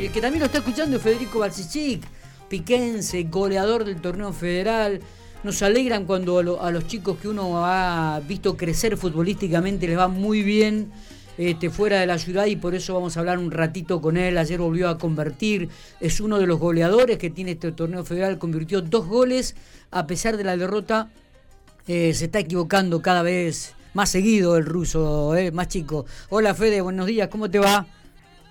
[0.00, 2.02] El que también lo está escuchando es Federico Balsichik,
[2.48, 5.00] piquense, goleador del torneo federal.
[5.44, 10.42] Nos alegran cuando a, los chicos que uno ha visto crecer futbolísticamente les va muy
[10.42, 10.90] bien
[11.36, 14.38] este, fuera de la ciudad y por eso vamos a hablar un ratito con él.
[14.38, 15.68] Ayer volvió a convertir,
[16.00, 19.54] es uno de los goleadores que tiene este torneo federal, convirtió dos goles
[19.90, 21.10] a pesar de la derrota.
[21.86, 26.06] Eh, se está equivocando cada vez más seguido el ruso, eh, más chico.
[26.30, 27.86] Hola Fede, buenos días, ¿cómo te va?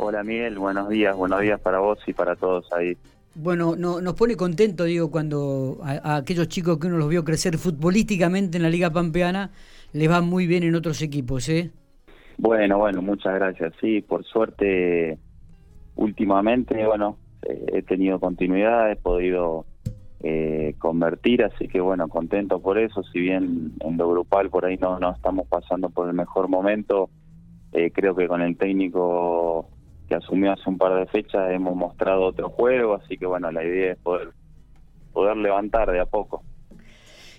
[0.01, 2.95] Hola Miguel, buenos días, buenos días para vos y para todos ahí.
[3.35, 7.57] Bueno, no, nos pone contento, digo, cuando a, aquellos chicos que uno los vio crecer
[7.57, 9.51] futbolísticamente en la Liga Pampeana,
[9.91, 11.71] les va muy bien en otros equipos, ¿eh?
[12.37, 13.73] Bueno, bueno, muchas gracias.
[13.81, 15.17] Sí, por suerte,
[15.97, 19.65] últimamente, bueno, eh, he tenido continuidad, he podido
[20.21, 24.77] eh, convertir, así que bueno, contento por eso, si bien en lo grupal por ahí
[24.77, 27.09] no, no estamos pasando por el mejor momento,
[27.73, 29.67] eh, creo que con el técnico
[30.09, 33.63] que asumió hace un par de fechas hemos mostrado otro juego, así que bueno, la
[33.63, 34.29] idea es poder,
[35.13, 36.43] poder levantar de a poco.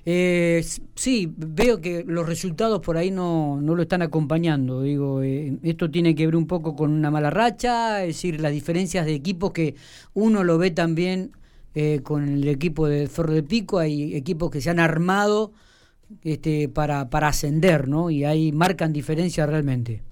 [0.06, 4.82] Eh, sí, veo que los resultados por ahí no, no lo están acompañando.
[4.82, 8.52] Digo, eh, esto tiene que ver un poco con una mala racha, es decir, las
[8.52, 9.74] diferencias de equipos que
[10.14, 11.32] uno lo ve también
[11.74, 15.52] eh, con el equipo de Ferro de Pico, hay equipos que se han armado
[16.22, 18.10] este, para, para ascender, ¿no?
[18.10, 20.02] Y ahí marcan diferencias realmente.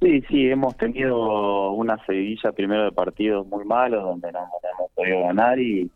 [0.00, 5.20] Sí, sí, hemos tenido una seguidilla primero de partidos muy malos donde no, hemos podido
[5.24, 5.90] ganar y,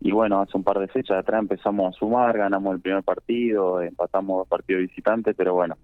[0.00, 3.82] y bueno, hace un par de fechas atrás empezamos a sumar, ganamos el primer partido,
[3.82, 5.76] empatamos dos partidos visitantes, pero bueno,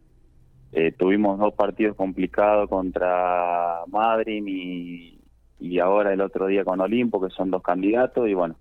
[0.73, 5.21] eh, tuvimos dos partidos complicados contra Madrid y,
[5.61, 8.57] y ahora el otro día con Olimpo, que son dos candidatos, y bueno,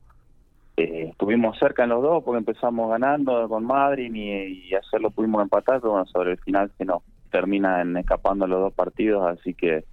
[0.76, 5.12] eh, estuvimos cerca en los dos porque empezamos ganando con Madrid y, y ayer lo
[5.12, 9.54] pudimos empatar, pero bueno, sobre el final que no terminan escapando los dos partidos, así
[9.54, 9.86] que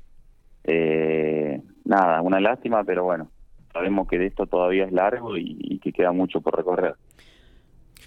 [0.65, 3.31] eh, nada, una lástima, pero bueno,
[3.73, 6.97] sabemos que de esto todavía es largo y, que queda mucho por recorrer.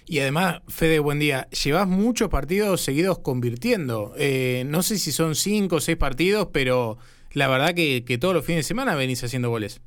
[0.06, 1.48] Y además, Fede, buen día.
[1.50, 4.12] Llevas muchos partidos seguidos convirtiendo.
[4.16, 6.98] Eh, no sé si son cinco o seis partidos, pero
[7.32, 9.80] la verdad que, que todos los fines de semana venís haciendo goles.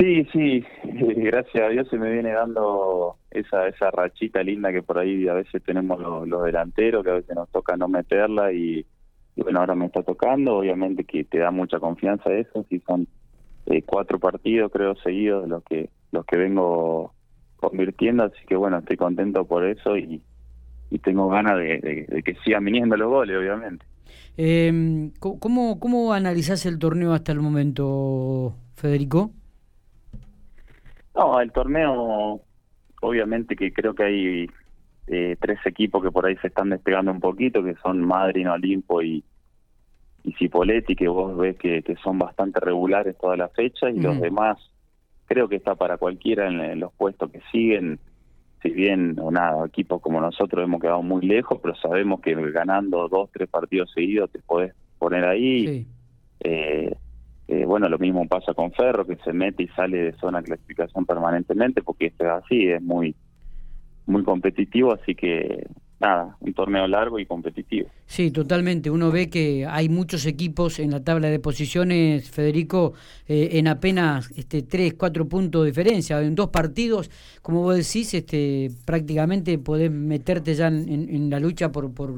[0.00, 0.64] Sí, sí,
[1.16, 5.34] gracias a Dios se me viene dando esa esa rachita linda que por ahí a
[5.34, 8.86] veces tenemos los, delanteros, que a veces nos toca no meterla y,
[9.36, 13.06] bueno, ahora me está tocando, obviamente que te da mucha confianza eso, si son
[13.66, 17.12] eh, cuatro partidos creo seguidos los que los que vengo
[17.56, 20.22] convirtiendo, así que bueno, estoy contento por eso y,
[20.88, 23.84] y tengo ganas de, de que sigan viniendo los goles, obviamente.
[24.38, 29.32] Eh, ¿cómo, ¿Cómo analizás el torneo hasta el momento, Federico?
[31.20, 32.40] No, el torneo,
[33.02, 34.50] obviamente que creo que hay
[35.06, 39.02] eh, tres equipos que por ahí se están despegando un poquito, que son Madrid, Olimpo
[39.02, 39.22] y,
[40.24, 44.16] y Cipoletti, que vos ves que, que son bastante regulares todas las fechas, y los
[44.16, 44.20] mm.
[44.20, 44.58] demás
[45.26, 48.00] creo que está para cualquiera en los puestos que siguen
[48.62, 53.08] si bien o nada, equipos como nosotros hemos quedado muy lejos, pero sabemos que ganando
[53.08, 55.86] dos, tres partidos seguidos te podés poner ahí.
[56.40, 56.94] Eh,
[57.50, 60.44] eh, bueno, lo mismo pasa con Ferro, que se mete y sale de zona de
[60.44, 63.16] clasificación permanentemente, porque esto es así, es muy,
[64.06, 65.66] muy competitivo, así que
[65.98, 67.88] nada, un torneo largo y competitivo.
[68.06, 68.88] Sí, totalmente.
[68.88, 72.92] Uno ve que hay muchos equipos en la tabla de posiciones, Federico,
[73.26, 76.22] eh, en apenas este, tres, cuatro puntos de diferencia.
[76.22, 77.10] En dos partidos,
[77.42, 82.14] como vos decís, este, prácticamente podés meterte ya en, la lucha por, por,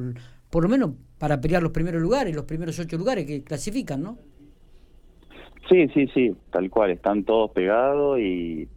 [0.50, 4.19] por lo menos para pelear los primeros lugares, los primeros ocho lugares que clasifican, ¿no?
[5.69, 6.91] Sí, sí, sí, tal cual.
[6.91, 8.69] Están todos pegados y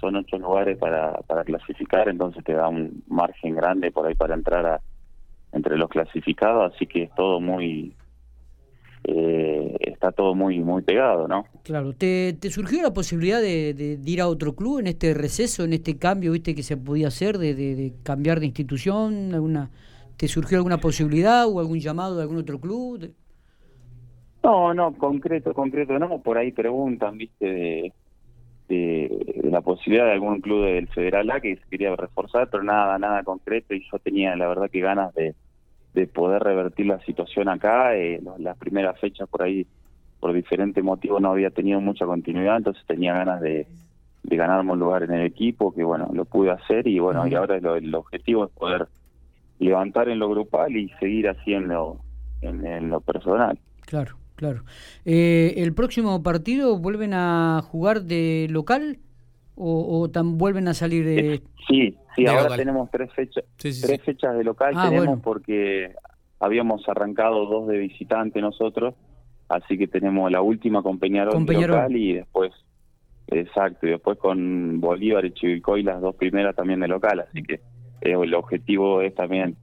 [0.00, 4.34] son ocho lugares para, para clasificar, entonces te da un margen grande por ahí para
[4.34, 4.80] entrar a,
[5.52, 7.94] entre los clasificados, así que es todo muy
[9.04, 11.44] eh, está todo muy muy pegado, ¿no?
[11.64, 15.64] Claro, ¿te, te surgió la posibilidad de, de, ir a otro club en este receso,
[15.64, 19.34] en este cambio, viste, que se podía hacer, de, de, cambiar de institución?
[19.34, 19.70] alguna
[20.16, 23.10] ¿Te surgió alguna posibilidad o algún llamado de algún otro club?
[24.42, 27.92] No, no, concreto, concreto, no, por ahí preguntan, viste, de,
[28.68, 32.98] de, la posibilidad de algún club del Federal A que se quería reforzar, pero nada,
[32.98, 35.34] nada concreto y yo tenía la verdad que ganas de,
[35.92, 37.96] de poder revertir la situación acá.
[37.96, 39.66] Eh, las primeras fechas por ahí,
[40.20, 43.66] por diferentes motivos, no había tenido mucha continuidad, entonces tenía ganas de,
[44.22, 47.34] de ganarme un lugar en el equipo, que bueno, lo pude hacer y bueno, y
[47.34, 48.88] ahora el objetivo es poder
[49.58, 51.98] levantar en lo grupal y seguir haciendo
[52.40, 53.58] en lo personal.
[53.84, 54.19] Claro.
[54.40, 54.62] Claro.
[55.04, 58.96] Eh, ¿El próximo partido vuelven a jugar de local
[59.54, 61.42] o, vuelven a salir de...?
[61.68, 65.92] Sí, sí, ahora tenemos tres fechas, tres fechas de local ah, tenemos porque
[66.38, 68.94] habíamos arrancado dos de visitante nosotros
[69.50, 71.76] así que tenemos la última con Peñarol, Con Peñarol.
[71.76, 72.52] local y después,
[73.26, 77.54] exacto, y después con Bolívar y Chivilcoy las dos primeras también de local, así que
[78.00, 79.56] eh, el objetivo es también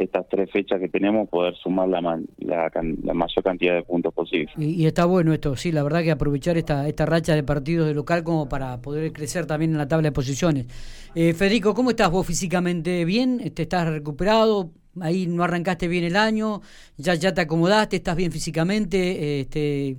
[0.00, 4.50] estas tres fechas que tenemos poder sumar la, mayor cantidad de puntos posible.
[4.56, 7.86] Y, y está bueno esto, sí, la verdad que aprovechar esta, esta racha de partidos
[7.86, 10.66] de local como para poder crecer también en la tabla de posiciones.
[11.14, 13.04] Eh, Federico, ¿cómo estás vos físicamente?
[13.04, 13.38] ¿Bien?
[13.54, 14.70] ¿Te estás recuperado?
[15.00, 16.60] Ahí no arrancaste bien el año,
[16.96, 19.96] ya, ya te acomodaste, estás bien físicamente, este,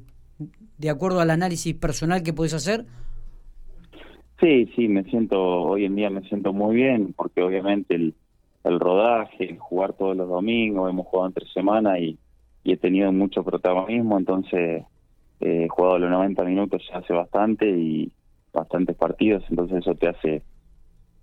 [0.77, 2.85] de acuerdo al análisis personal que podés hacer.
[4.41, 8.15] Sí, sí, me siento, hoy en día me siento muy bien, porque obviamente el,
[8.63, 12.17] el rodaje, el jugar todos los domingos, hemos jugado entre semana y,
[12.63, 14.83] y he tenido mucho protagonismo, entonces
[15.39, 18.11] eh, he jugado los 90 minutos ya hace bastante y
[18.53, 20.43] bastantes partidos, entonces eso te hace,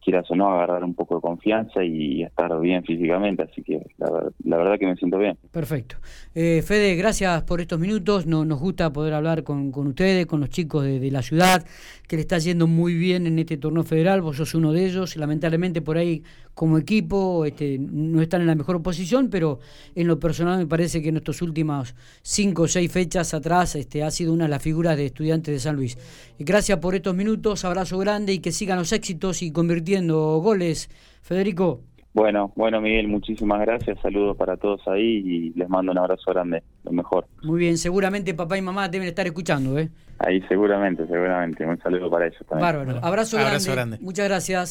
[0.02, 4.30] quieras o no, agarrar un poco de confianza y estar bien físicamente, así que la,
[4.44, 5.36] la verdad que me siento bien.
[5.52, 5.96] Perfecto.
[6.34, 8.26] Eh, Fede, gracias por estos minutos.
[8.26, 11.64] No, nos gusta poder hablar con, ustedes, con los chicos de, de la ciudad,
[12.06, 14.22] que le está yendo muy bien en este torneo federal.
[14.22, 15.16] Vos sos uno de ellos.
[15.16, 16.22] Lamentablemente por ahí
[16.58, 19.60] como equipo este, no están en la mejor posición, pero
[19.94, 24.02] en lo personal me parece que en estos últimos cinco o seis fechas atrás este,
[24.02, 25.96] ha sido una de las figuras de estudiantes de San Luis.
[26.36, 30.90] Gracias por estos minutos, abrazo grande y que sigan los éxitos y convirtiendo goles.
[31.22, 31.82] Federico.
[32.12, 36.64] Bueno, bueno Miguel, muchísimas gracias, saludos para todos ahí y les mando un abrazo grande,
[36.82, 37.26] lo mejor.
[37.44, 39.90] Muy bien, seguramente papá y mamá deben estar escuchando, ¿eh?
[40.18, 41.64] Ahí seguramente, seguramente.
[41.64, 42.66] Un saludo para ellos también.
[42.66, 42.98] Bárbaro.
[43.04, 43.72] Abrazo, Abrazo grande.
[43.72, 43.98] grande.
[44.00, 44.70] Muchas gracias.